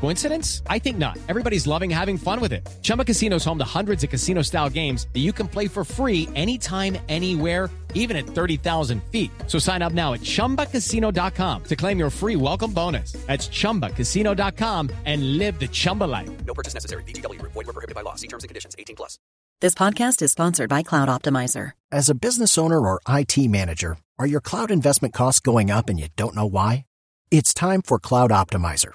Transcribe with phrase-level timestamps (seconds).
[0.00, 0.62] Coincidence?
[0.66, 1.18] I think not.
[1.28, 2.68] Everybody's loving having fun with it.
[2.82, 5.84] Chumba Casino is home to hundreds of casino style games that you can play for
[5.84, 9.30] free anytime, anywhere, even at 30,000 feet.
[9.46, 13.12] So sign up now at chumbacasino.com to claim your free welcome bonus.
[13.26, 16.30] That's chumbacasino.com and live the Chumba life.
[16.44, 17.02] No purchase necessary.
[17.04, 17.52] VGW Group.
[17.52, 18.16] Void were prohibited by law.
[18.16, 18.74] See terms and conditions.
[18.78, 19.18] 18 plus.
[19.60, 21.72] This podcast is sponsored by Cloud Optimizer.
[21.92, 26.00] As a business owner or IT manager, are your cloud investment costs going up and
[26.00, 26.86] you don't know why?
[27.30, 28.94] It's time for Cloud Optimizer.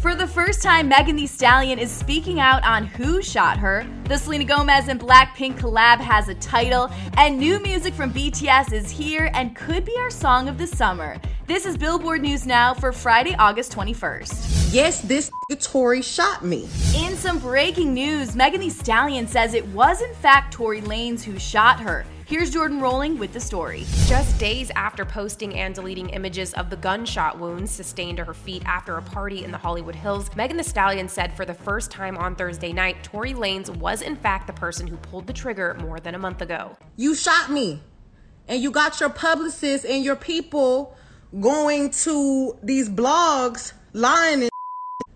[0.00, 3.86] For the first time, Megan Thee Stallion is speaking out on who shot her.
[4.04, 8.90] The Selena Gomez and Blackpink collab has a title, and new music from BTS is
[8.90, 11.18] here and could be our song of the summer.
[11.46, 14.74] This is Billboard News Now for Friday, August 21st.
[14.74, 16.68] Yes, this Tory shot me.
[16.96, 21.38] In some breaking news, Megan Thee Stallion says it was in fact Tory Lanez who
[21.38, 22.04] shot her.
[22.26, 23.84] Here's Jordan Rolling with the story.
[24.06, 28.62] Just days after posting and deleting images of the gunshot wounds sustained to her feet
[28.64, 32.16] after a party in the Hollywood Hills, Megan Thee Stallion said for the first time
[32.16, 36.00] on Thursday night, Tory Lanez was in fact the person who pulled the trigger more
[36.00, 36.78] than a month ago.
[36.96, 37.82] You shot me,
[38.48, 40.96] and you got your publicists and your people
[41.38, 44.50] going to these blogs lying and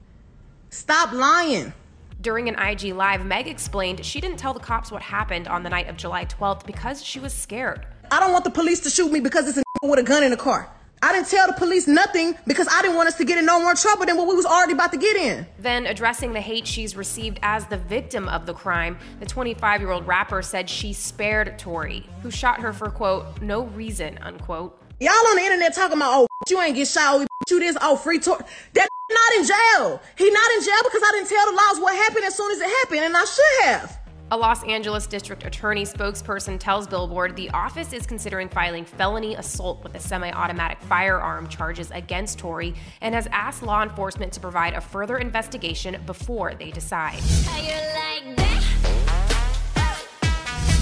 [0.69, 1.73] stop lying.
[2.21, 5.71] During an IG Live, Meg explained she didn't tell the cops what happened on the
[5.71, 7.87] night of July 12th because she was scared.
[8.11, 10.33] I don't want the police to shoot me because it's a with a gun in
[10.33, 10.69] the car.
[11.01, 13.61] I didn't tell the police nothing because I didn't want us to get in no
[13.61, 15.47] more trouble than what we was already about to get in.
[15.61, 19.93] Then, addressing the hate she's received as the victim of the crime, the 25 year
[19.93, 24.77] old rapper said she spared Tory, who shot her for, quote, no reason, unquote.
[24.99, 27.95] Y'all on the internet talking about, oh, you ain't get shot, oh, you this, oh,
[27.95, 28.43] free Tory.
[28.73, 28.88] That
[29.28, 30.00] not in jail.
[30.16, 32.61] He not in jail because I didn't tell the laws what happened as soon as
[32.61, 33.99] it happened, and I should have.
[34.31, 39.83] A Los Angeles district attorney spokesperson tells Billboard the office is considering filing felony assault
[39.83, 44.75] with a semi automatic firearm charges against Tory and has asked law enforcement to provide
[44.75, 47.21] a further investigation before they decide.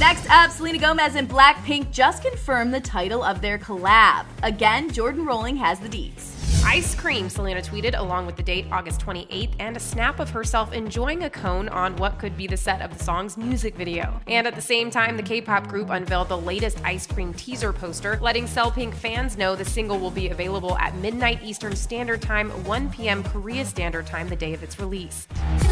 [0.01, 4.27] Next up, Selena Gomez and Blackpink just confirmed the title of their collab.
[4.43, 6.36] Again, Jordan Rolling has the deets.
[6.69, 10.73] Ice cream, Selena tweeted along with the date August 28th and a snap of herself
[10.73, 14.21] enjoying a cone on what could be the set of the song's music video.
[14.27, 17.73] And at the same time, the K pop group unveiled the latest ice cream teaser
[17.73, 22.51] poster, letting Selpink fans know the single will be available at midnight Eastern Standard Time,
[22.65, 23.23] 1 p.m.
[23.23, 25.29] Korea Standard Time, the day of its release.
[25.37, 25.63] And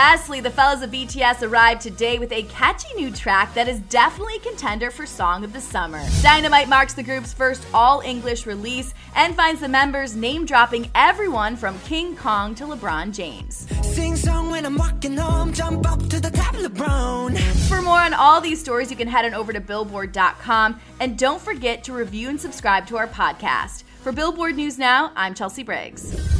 [0.00, 4.36] lastly, the fellas of BTS arrived today with a catchy new track that is definitely
[4.36, 6.02] a contender for Song of the Summer.
[6.22, 11.54] Dynamite marks the group's first all English release and finds the members name dropping everyone
[11.54, 13.66] from King Kong to LeBron James.
[13.82, 17.38] Sing song when I'm walking home, jump up to the top, LeBron.
[17.68, 21.42] for more on all these stories, you can head on over to Billboard.com and don't
[21.42, 23.82] forget to review and subscribe to our podcast.
[24.00, 26.39] For Billboard News Now, I'm Chelsea Briggs.